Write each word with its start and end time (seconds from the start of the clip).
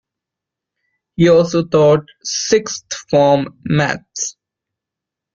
He 1.15 1.29
also 1.29 1.63
taught 1.63 2.07
sixth-form 2.23 3.59
maths. 3.65 4.35